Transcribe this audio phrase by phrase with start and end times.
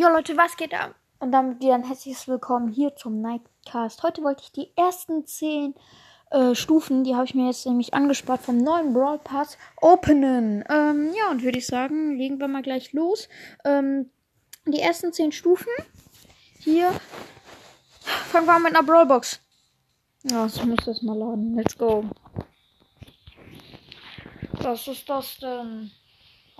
[0.00, 0.94] Jo Leute, was geht ab?
[1.18, 4.04] Und damit wieder ein herzliches Willkommen hier zum Nightcast.
[4.04, 5.74] Heute wollte ich die ersten 10
[6.30, 10.62] äh, Stufen, die habe ich mir jetzt nämlich angespart vom neuen Brawl Pass, openen.
[10.70, 13.28] Ähm, ja, und würde ich sagen, legen wir mal gleich los.
[13.64, 14.08] Ähm,
[14.66, 15.72] die ersten 10 Stufen.
[16.60, 16.92] Hier
[18.30, 19.40] fangen wir an mit einer Brawlbox.
[20.22, 21.56] Ja, ich muss das mal laden.
[21.56, 22.04] Let's go.
[24.60, 25.90] Was ist das denn?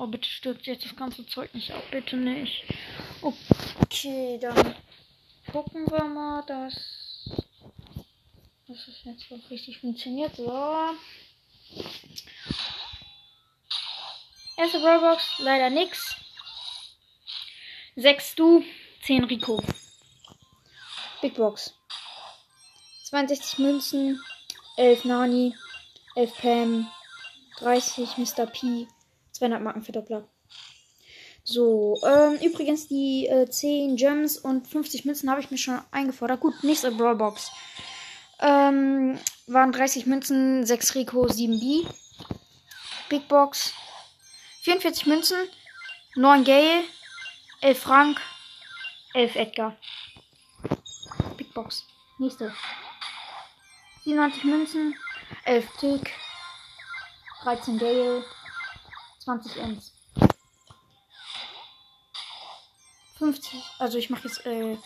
[0.00, 1.82] Oh, bitte stürzt jetzt das ganze Zeug nicht ab.
[1.90, 2.62] Bitte nicht.
[3.20, 4.76] Okay, dann
[5.50, 7.28] gucken wir mal, dass,
[8.68, 10.36] dass es jetzt auch richtig funktioniert.
[10.36, 10.94] So.
[14.56, 16.14] Erste Brawlbox, leider nix.
[17.96, 18.62] 6 Du,
[19.02, 19.60] 10 Rico.
[21.20, 21.74] Big Box.
[23.02, 24.22] 62 Münzen,
[24.76, 25.56] 11 Nani,
[26.14, 26.92] 11 Pam,
[27.58, 28.46] 30 Mr.
[28.46, 28.86] P,
[29.38, 30.28] 200 Marken für Doppler.
[31.44, 36.40] So, ähm, übrigens die äh, 10 Gems und 50 Münzen habe ich mir schon eingefordert.
[36.40, 37.50] Gut, nächste Brawlbox.
[38.40, 41.86] Ähm, waren 30 Münzen, 6 Rico, 7 B.
[43.08, 43.72] Big Box.
[44.62, 45.38] 44 Münzen,
[46.16, 46.84] 9 Gale,
[47.62, 48.20] 11 Frank,
[49.14, 49.76] 11 Edgar.
[51.38, 51.86] Big Box.
[52.18, 52.52] Nächste.
[54.04, 54.94] 97 Münzen,
[55.44, 56.12] 11 Tick,
[57.42, 58.24] 13 Gale,
[59.28, 59.92] 20 Ends.
[63.18, 64.78] 50, also ich mache jetzt äh,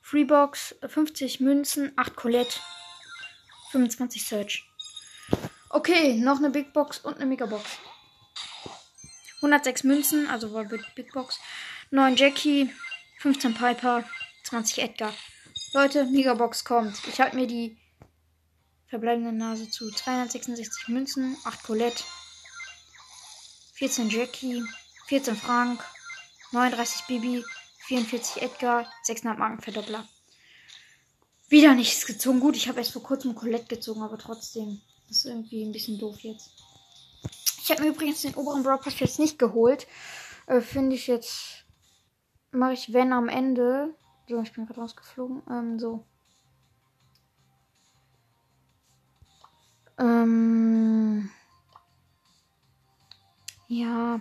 [0.00, 2.60] Freebox, 50 Münzen, 8 Colette,
[3.72, 4.70] 25 Search.
[5.70, 7.64] Okay, noch eine Big Box und eine Megabox.
[9.38, 11.40] 106 Münzen, also war Big Box,
[11.90, 12.72] 9 Jackie,
[13.18, 14.04] 15 Piper,
[14.44, 15.12] 20 Edgar.
[15.72, 16.96] Leute, Megabox kommt.
[17.08, 17.76] Ich halte mir die
[18.86, 19.90] verbleibende Nase zu.
[19.90, 22.04] 266 Münzen, 8 Colette,
[23.78, 24.64] 14 Jackie,
[25.06, 25.84] 14 Frank,
[26.50, 27.44] 39 Bibi,
[27.86, 30.04] 44 Edgar, 6,5 Marken Verdoppler.
[31.48, 32.40] Wieder nichts gezogen.
[32.40, 34.80] Gut, ich habe erst vor kurzem Colette gezogen, aber trotzdem.
[35.06, 36.50] Das ist irgendwie ein bisschen doof jetzt.
[37.62, 39.86] Ich habe mir übrigens den oberen Brawl jetzt nicht geholt.
[40.46, 41.64] Äh, Finde ich jetzt.
[42.50, 43.94] Mache ich, wenn am Ende.
[44.28, 45.42] So, ich bin gerade rausgeflogen.
[45.48, 46.04] Ähm, so.
[49.98, 51.30] Ähm.
[53.68, 54.20] Ja.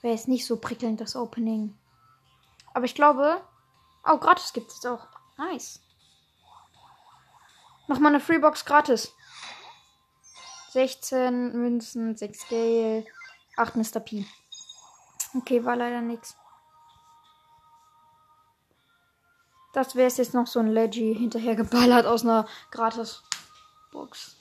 [0.00, 1.78] Wäre jetzt nicht so prickelnd, das Opening.
[2.74, 3.40] Aber ich glaube.
[4.04, 5.06] Oh, gratis gibt es auch.
[5.38, 5.80] Nice.
[7.86, 9.14] Nochmal eine Freebox gratis.
[10.70, 13.04] 16 Münzen, 6 Gale,
[13.56, 14.00] 8 Mr.
[14.00, 14.26] P.
[15.34, 16.36] Okay, war leider nichts.
[19.72, 24.36] Das wäre jetzt noch so ein Leggy hinterher geballert aus einer Gratis-Box.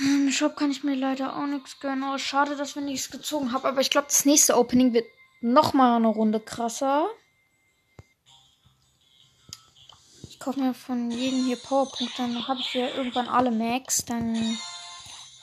[0.00, 2.04] Im Shop kann ich mir leider auch nichts gönnen.
[2.04, 3.64] Oh, schade, dass wir nichts gezogen haben.
[3.64, 5.06] Aber ich glaube, das nächste Opening wird
[5.40, 7.08] noch mal eine Runde krasser.
[10.28, 12.18] Ich kaufe mir von jedem hier Powerpunkt.
[12.18, 14.04] Dann habe ich ja irgendwann alle Max.
[14.04, 14.58] Dann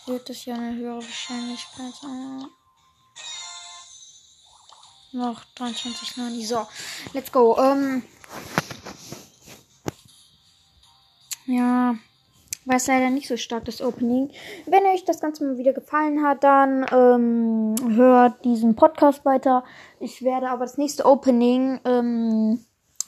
[0.06, 2.46] wird es ja eine höhere Wahrscheinlichkeit sein.
[5.14, 6.46] Noch 23 Nani.
[6.46, 6.68] So,
[7.14, 7.58] let's go.
[7.58, 8.04] Ähm
[11.46, 11.96] ja
[12.66, 14.30] war es leider nicht so stark, das Opening.
[14.66, 19.64] Wenn euch das Ganze mal wieder gefallen hat, dann ähm, hört diesen Podcast weiter.
[20.00, 22.60] Ich werde aber das nächste Opening, ähm,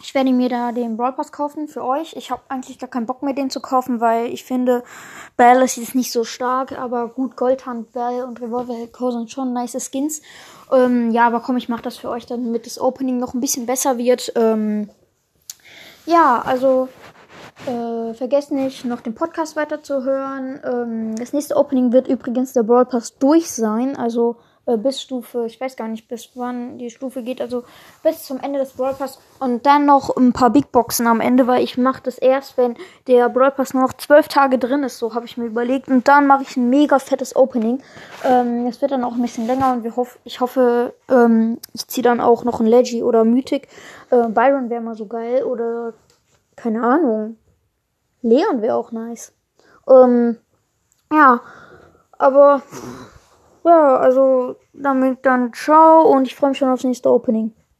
[0.02, 2.13] ich werde mir da den Brawl Pass kaufen für euch.
[2.18, 4.84] Ich habe eigentlich gar keinen Bock mehr, den zu kaufen, weil ich finde,
[5.38, 8.74] Bell ist jetzt nicht so stark, aber gut, Goldhand, Bell und Revolver
[9.12, 10.22] sind schon nice Skins.
[10.74, 13.66] Ähm, ja, aber komm, ich mache das für euch, damit das Opening noch ein bisschen
[13.66, 14.34] besser wird.
[14.36, 14.90] Ähm,
[16.06, 16.90] ja, also
[17.68, 20.59] äh, vergesst nicht, noch den Podcast weiterzuhören.
[20.63, 23.96] Ähm, das nächste Opening wird übrigens der Brawl Pass durch sein.
[23.96, 27.41] Also äh, bis Stufe, ich weiß gar nicht, bis wann die Stufe geht.
[27.41, 27.63] Also
[28.01, 29.19] bis zum Ende des Brawl Pass.
[29.40, 32.75] Und dann noch ein paar Big Boxen am Ende, weil ich mache das erst, wenn
[33.07, 35.00] der Brawl Pass noch zwölf Tage drin ist.
[35.00, 35.88] So habe ich mir überlegt.
[35.88, 37.81] Und dann mache ich ein mega fettes Opening.
[38.24, 39.74] Ähm, das wird dann auch ein bisschen länger.
[39.74, 43.68] Und wir hoff, ich hoffe, ähm, ich ziehe dann auch noch ein Leggy oder Mythic.
[44.12, 45.44] Äh, Byron wäre mal so geil.
[45.44, 45.94] Oder
[46.56, 47.38] keine Ahnung.
[48.24, 49.34] Leon wäre auch nice.
[49.88, 50.38] Ähm,
[51.12, 51.42] ja,
[52.18, 52.64] aber
[53.64, 57.54] ja, also damit dann ciao und ich freue mich schon aufs nächste Opening.